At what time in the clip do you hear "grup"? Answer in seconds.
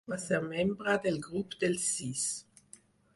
1.27-1.53